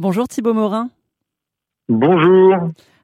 [0.00, 0.88] Bonjour Thibaut Morin.
[1.88, 2.56] Bonjour.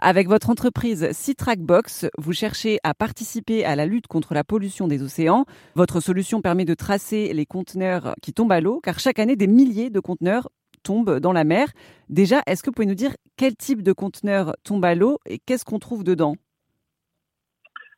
[0.00, 4.88] Avec votre entreprise Citrac Box, vous cherchez à participer à la lutte contre la pollution
[4.88, 5.44] des océans.
[5.74, 9.46] Votre solution permet de tracer les conteneurs qui tombent à l'eau, car chaque année, des
[9.46, 10.48] milliers de conteneurs
[10.82, 11.68] tombent dans la mer.
[12.08, 15.38] Déjà, est-ce que vous pouvez nous dire quel type de conteneurs tombe à l'eau et
[15.38, 16.36] qu'est-ce qu'on trouve dedans?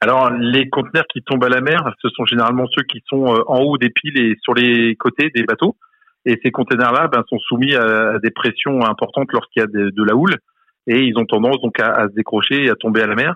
[0.00, 3.42] Alors, les conteneurs qui tombent à la mer, ce sont généralement ceux qui sont euh,
[3.48, 5.74] en haut des piles et sur les côtés des bateaux.
[6.26, 10.16] Et ces conteneurs-là ben, sont soumis à des pressions importantes lorsqu'il y a de, la
[10.16, 10.34] houle
[10.88, 13.34] et ils ont tendance donc à, se décrocher et à tomber à la mer.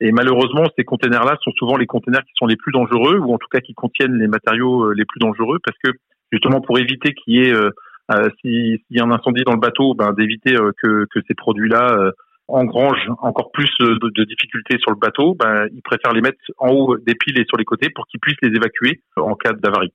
[0.00, 3.38] Et malheureusement, ces conteneurs-là sont souvent les conteneurs qui sont les plus dangereux ou en
[3.38, 5.90] tout cas qui contiennent les matériaux euh, les plus dangereux parce que
[6.30, 7.70] justement pour éviter qu'il y ait euh,
[8.12, 12.12] euh s'il y a un incendie dans le bateau, ben, d'éviter que, que ces produits-là
[12.48, 16.96] engrangent encore plus de, difficultés sur le bateau, ben, ils préfèrent les mettre en haut
[16.98, 19.92] des piles et sur les côtés pour qu'ils puissent les évacuer en cas d'avarie.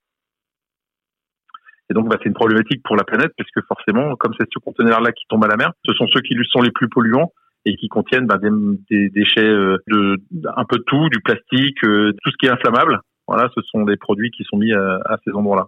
[1.92, 5.12] Et donc, bah, c'est une problématique pour la planète, puisque forcément, comme c'est ce conteneur-là
[5.12, 7.34] qui tombe à la mer, ce sont ceux qui sont les plus polluants
[7.66, 8.38] et qui contiennent bah,
[8.90, 10.16] des, déchets euh, de
[10.56, 13.02] un peu de tout, du plastique, euh, tout ce qui est inflammable.
[13.28, 15.68] Voilà, ce sont des produits qui sont mis à, ces endroits-là.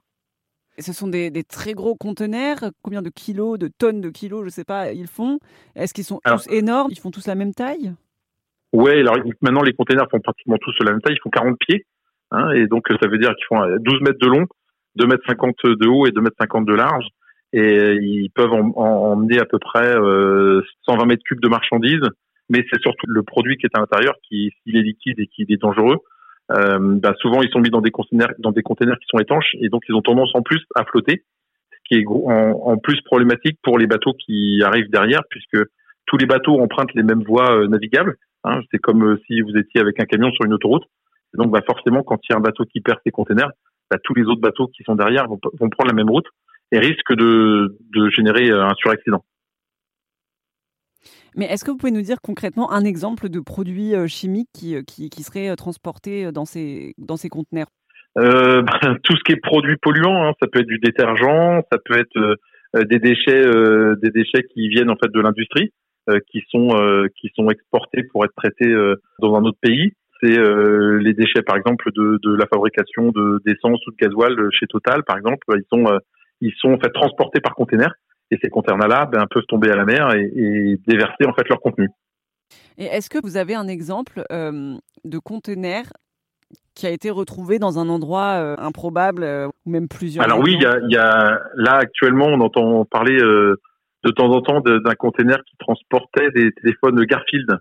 [0.77, 2.71] Et ce sont des, très gros conteneurs.
[2.81, 5.39] Combien de kilos, de tonnes de kilos, je ne sais pas, ils font?
[5.75, 6.89] Est-ce qu'ils sont tous énormes?
[6.89, 7.94] Ils font tous la même taille?
[8.71, 11.16] Oui, alors maintenant les conteneurs font pratiquement tous la même taille.
[11.16, 11.85] Ils font 40 pieds,
[12.31, 14.47] hein, et donc ça veut dire qu'ils font 12 mètres de long
[14.95, 17.08] 2 mètres 50 de haut et 2 mètres 50 de large.
[17.52, 22.08] Et ils peuvent emmener à peu près 120 euh, mètres cubes de marchandises.
[22.50, 25.45] Mais c'est surtout le produit qui est à l'intérieur qui s'il est liquide et qui
[25.47, 25.97] est dangereux
[26.52, 29.55] euh, bah souvent ils sont mis dans des conteneurs dans des conteneurs qui sont étanches
[29.61, 31.23] et donc ils ont tendance en plus à flotter
[31.72, 35.57] ce qui est en, plus problématique pour les bateaux qui arrivent derrière puisque
[36.05, 39.55] tous les bateaux empruntent les mêmes voies euh, navigables hein, c'est comme euh, si vous
[39.55, 40.83] étiez avec un camion sur une autoroute.
[41.33, 43.52] Donc bah forcément quand il y a un bateau qui perd ses conteneurs
[43.94, 46.25] bah, tous les autres bateaux qui sont derrière vont, prendre la même route
[46.72, 47.77] et risquent de,
[48.09, 49.23] générer euh, un suraccident.
[51.35, 54.75] Mais est-ce que vous pouvez nous dire concrètement un exemple de produit euh, chimique qui,
[54.75, 57.67] euh, qui, serait transporté dans ces, dans ces conteneurs?
[58.16, 61.97] Bah, Tout ce qui est produit polluant, hein, ça peut être du détergent, ça peut
[61.97, 62.38] être
[62.88, 63.44] des déchets,
[64.01, 65.72] des déchets qui viennent en fait de l'industrie,
[66.29, 66.69] qui sont
[67.19, 68.72] qui sont exportés pour être traités
[69.19, 73.41] dans un autre pays c'est euh, les déchets, par exemple, de, de la fabrication de
[73.45, 75.45] d'essence ou de gasoil chez Total, par exemple.
[75.56, 76.00] Ils sont euh,
[76.41, 77.94] ils sont en fait transportés par container
[78.31, 81.59] et ces containers-là ben, peuvent tomber à la mer et, et, déverser en fait leur
[81.59, 81.89] contenu.
[82.78, 85.84] Et est-ce que vous avez un exemple euh, de conteneur
[86.75, 89.23] qui a été retrouvé dans un endroit improbable
[89.66, 93.16] ou même plusieurs Alors oui, il y a, y a, là actuellement on entend parler
[93.17, 97.59] de temps en temps d'un conteneur qui transportait des téléphones Garfield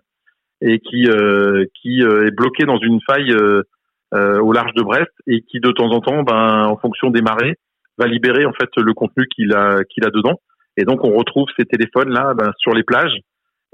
[0.63, 3.63] et qui euh, qui euh, est bloqué dans une faille euh,
[4.13, 7.57] au large de Brest et qui de temps en temps, ben, en fonction des marées,
[7.99, 10.41] va libérer en fait le contenu qu'il a qu'il a dedans.
[10.77, 13.19] Et donc on retrouve ces téléphones là ben, sur les plages.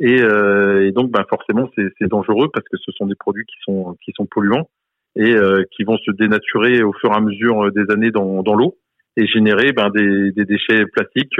[0.00, 3.96] Et, et donc ben, forcément c'est dangereux parce que ce sont des produits qui sont
[4.04, 4.68] qui sont polluants
[5.16, 5.34] et
[5.72, 8.76] qui vont se dénaturer au fur et à mesure des années dans, dans l'eau
[9.16, 11.34] et générer ben, des, des déchets plastiques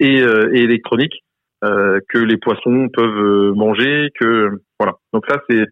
[0.00, 1.27] et, et électroniques euh,
[1.62, 4.96] que les poissons peuvent euh, manger, que voilà.
[5.12, 5.64] Donc ça c'est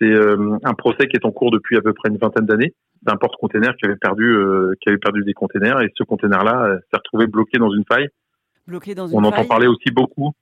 [0.00, 2.74] c'est euh, un procès qui est en cours depuis à peu près une vingtaine d'années
[3.02, 4.34] d'un porte-container qui avait perdu
[4.80, 8.08] qui avait perdu des containers et ce container-là s'est retrouvé bloqué dans une faille.
[8.66, 10.32] Bloqué dans une on entend parler aussi beaucoup.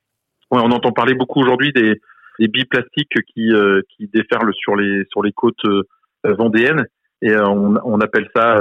[0.53, 2.01] Ouais, on entend parler beaucoup aujourd'hui des
[2.39, 3.51] des billes plastiques qui
[3.97, 5.67] qui déferlent sur les sur les côtes
[6.23, 6.87] vendéennes
[7.21, 8.61] et on, on appelle ça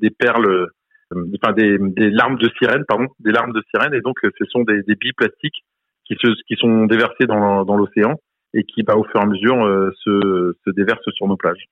[0.00, 0.68] des perles
[1.12, 4.44] enfin des, des, larmes de sirène, pardon, des larmes de sirène, et donc euh, ce
[4.46, 5.64] sont des, des billes plastiques
[6.04, 8.14] qui se, qui sont déversées dans, dans l'océan
[8.52, 11.64] et qui, bah, au fur et à mesure, euh, se, se déversent sur nos plages.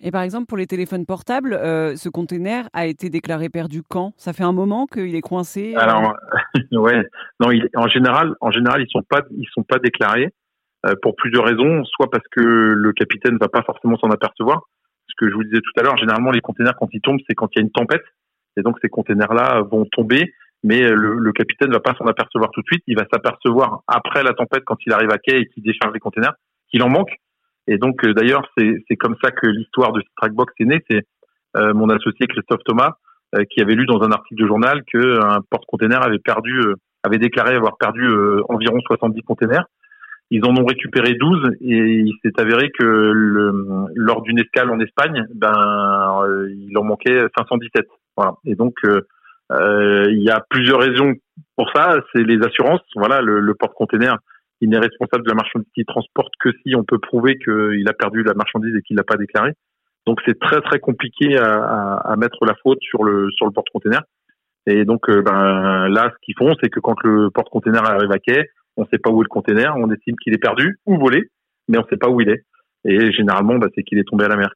[0.00, 4.12] Et par exemple, pour les téléphones portables, euh, ce conteneur a été déclaré perdu quand?
[4.16, 6.14] Ça fait un moment qu'il est coincé Alors,
[6.72, 7.02] ouais,
[7.40, 10.28] non, il, en général, en général, ils sont pas, ils sont pas déclarés
[11.02, 11.84] pour plusieurs raisons.
[11.84, 14.68] Soit parce que le capitaine va pas forcément s'en apercevoir,
[15.16, 17.48] que je vous disais tout à l'heure, généralement les containers quand ils tombent, c'est quand
[17.54, 18.04] il y a une tempête,
[18.56, 20.32] et donc ces containers-là vont tomber,
[20.64, 24.22] mais le, le capitaine va pas s'en apercevoir tout de suite, il va s'apercevoir après
[24.22, 26.34] la tempête quand il arrive à quai et qu'il décharge les containers
[26.70, 27.16] qu'il en manque.
[27.66, 30.84] Et donc euh, d'ailleurs c'est comme ça que l'histoire de Trackbox est née.
[30.90, 31.06] C'est
[31.56, 32.94] euh, mon associé Christophe Thomas
[33.34, 36.60] euh, qui avait lu dans un article de journal que un porte-container avait perdu,
[37.02, 38.08] avait déclaré avoir perdu
[38.48, 39.64] environ 70 containers
[40.30, 44.78] ils en ont récupéré 12 et il s'est avéré que le, lors d'une escale en
[44.80, 47.86] Espagne, ben euh, il en manquait 517.
[48.16, 48.34] Voilà.
[48.44, 49.06] Et donc euh,
[49.52, 51.14] euh, il y a plusieurs raisons
[51.56, 51.96] pour ça.
[52.12, 52.82] C'est les assurances.
[52.94, 54.18] Voilà, le, le porte-container,
[54.60, 57.92] il n'est responsable de la marchandise qu'il transporte que si on peut prouver qu'il a
[57.94, 59.52] perdu la marchandise et qu'il l'a pas déclarée.
[60.06, 63.52] Donc c'est très très compliqué à, à, à, mettre la faute sur le sur le
[63.52, 64.02] porte-container.
[64.68, 68.18] Et donc, euh, ben, là, ce qu'ils font, c'est que quand le porte-container arrive à
[68.18, 70.96] quai, on ne sait pas où est le container, on estime qu'il est perdu ou
[70.98, 71.30] volé,
[71.68, 72.44] mais on ne sait pas où il est.
[72.84, 74.50] Et généralement, bah, c'est qu'il est tombé à la mer.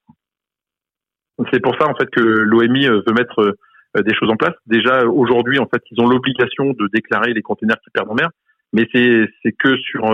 [1.53, 4.55] C'est pour ça, en fait, que l'OMI euh, veut mettre euh, des choses en place.
[4.67, 8.31] Déjà, aujourd'hui, en fait, ils ont l'obligation de déclarer les containers qui perdent en mer,
[8.73, 10.05] mais c'est c'est que sur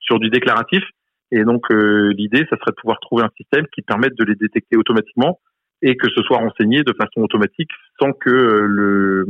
[0.00, 0.82] sur du déclaratif.
[1.30, 4.76] Et donc, l'idée, ça serait de pouvoir trouver un système qui permette de les détecter
[4.76, 5.38] automatiquement
[5.82, 9.24] et que ce soit renseigné de façon automatique sans que euh, le,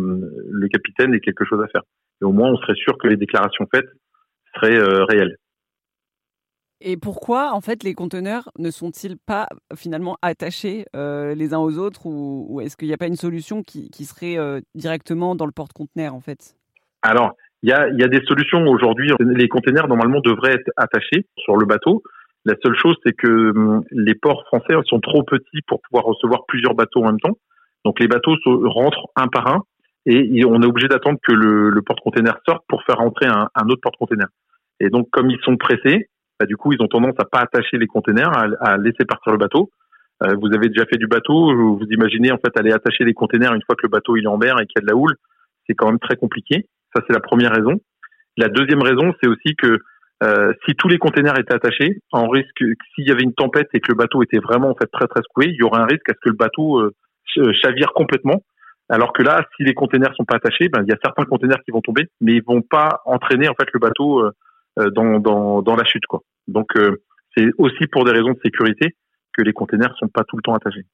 [0.51, 1.83] le capitaine ait quelque chose à faire.
[2.21, 3.89] Et au moins, on serait sûr que les déclarations faites
[4.55, 5.37] seraient euh, réelles.
[6.83, 11.77] Et pourquoi, en fait, les conteneurs ne sont-ils pas finalement attachés euh, les uns aux
[11.77, 14.39] autres ou, est-ce qu'il n'y a pas une solution qui, qui serait
[14.75, 16.57] directement dans le porte-conteneur, en fait?
[17.03, 17.33] Alors,
[17.63, 19.11] il y a, y a des solutions aujourd'hui.
[19.21, 22.03] Les conteneurs, normalement, devraient être attachés sur le bateau.
[22.47, 26.47] La seule chose, c'est que hum, les ports français sont trop petits pour pouvoir recevoir
[26.47, 27.37] plusieurs bateaux en même temps.
[27.85, 29.63] Donc les bateaux rentrent un par un
[30.07, 34.29] et on est obligé d'attendre que le, porte-container sorte pour faire rentrer un, autre porte-container.
[34.81, 37.79] Et donc comme ils sont pressés, bah, du coup ils ont tendance à pas attacher
[37.79, 38.31] les containers,
[38.61, 39.71] à, laisser partir le bateau.
[40.23, 43.55] Euh, vous avez déjà fait du bateau, vous imaginez en fait aller attacher les containers
[43.55, 44.97] une fois que le bateau il est en mer et qu'il y a de la
[44.97, 45.15] houle,
[45.67, 46.67] c'est quand même très compliqué.
[46.95, 47.81] Ça c'est la première raison.
[48.37, 49.79] La deuxième raison, c'est aussi que
[50.23, 52.63] euh, si tous les containers étaient attachés, en risque,
[52.95, 55.23] s'il y avait une tempête et que le bateau était vraiment en fait très très
[55.23, 56.93] secoué, il y aurait un risque à ce que le bateau euh,
[57.63, 58.43] chavire complètement.
[58.89, 61.63] Alors que là, si les containers sont pas attachés, ben il y a certains containers
[61.65, 64.33] qui vont tomber, mais ils vont pas entraîner en fait le bateau euh,
[64.77, 66.23] dans, dans, dans la chute quoi.
[66.49, 66.69] Donc
[67.37, 68.97] c'est aussi pour des raisons de sécurité
[69.33, 70.85] que les containers sont pas tout le temps attachés.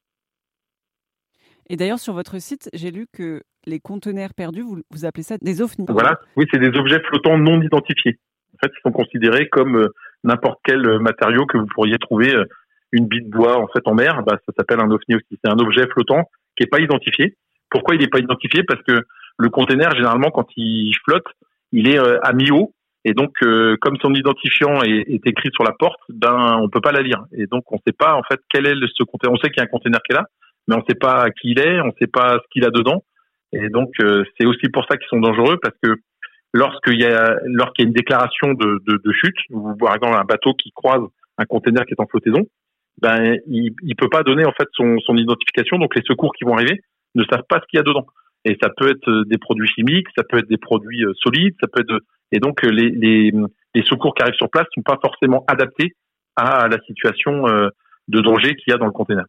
[1.69, 5.37] Et d'ailleurs, sur votre site, j'ai lu que les conteneurs perdus, vous, vous appelez ça
[5.41, 5.85] des ovnis.
[5.89, 8.19] Voilà, oui, c'est des objets flottants non identifiés.
[8.53, 9.93] En fait, ils sont considérés comme euh,
[10.23, 12.45] n'importe quel euh, matériau que vous pourriez trouver euh,
[12.93, 14.23] une de bois en fait en mer.
[14.23, 15.39] Bah, ça s'appelle un ovni aussi.
[15.43, 17.35] C'est un objet flottant qui est pas identifié.
[17.69, 18.63] Pourquoi il n'est pas identifié?
[18.63, 19.01] Parce que
[19.37, 21.27] le container, généralement, quand il flotte,
[21.73, 22.73] il est à mi-haut.
[23.07, 23.31] Et donc,
[23.79, 27.23] comme son identifiant est, écrit sur la porte, ben, on peut pas la lire.
[27.31, 29.33] Et donc, on sait pas en fait quel est ce container.
[29.33, 30.25] On sait qu'il y a un container qui est là,
[30.67, 33.05] mais on sait pas qui il est, on sait pas ce qu'il a dedans.
[33.53, 35.95] Et donc, c'est aussi pour ça qu'ils sont dangereux parce que
[36.53, 40.17] lorsqu'il y a lorsqu'il y a une déclaration de, de, de, chute, ou par exemple
[40.17, 41.01] un bateau qui croise
[41.37, 42.41] un conteneur qui est en flottaison,
[43.01, 46.43] ben il, il peut pas donner en fait son, son identification, donc les secours qui
[46.43, 46.81] vont arriver
[47.15, 48.05] ne savent pas ce qu'il y a dedans.
[48.45, 51.67] Et ça peut être des produits chimiques, ça peut être des produits euh, solides, ça
[51.67, 52.01] peut être
[52.31, 53.31] et donc les, les,
[53.73, 55.95] les secours qui arrivent sur place sont pas forcément adaptés
[56.35, 57.69] à la situation euh,
[58.07, 59.25] de danger qu'il y a dans le conteneur.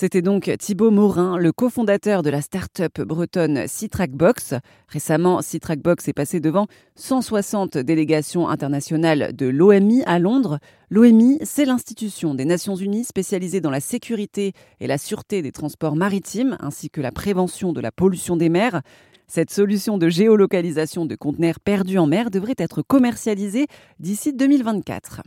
[0.00, 4.54] C'était donc Thibaut Morin, le cofondateur de la start-up bretonne Citrackbox.
[4.86, 10.60] Récemment, Citrackbox est passé devant 160 délégations internationales de l'OMI à Londres.
[10.88, 15.96] L'OMI, c'est l'institution des Nations Unies spécialisée dans la sécurité et la sûreté des transports
[15.96, 18.82] maritimes, ainsi que la prévention de la pollution des mers.
[19.26, 23.66] Cette solution de géolocalisation de conteneurs perdus en mer devrait être commercialisée
[23.98, 25.22] d'ici 2024.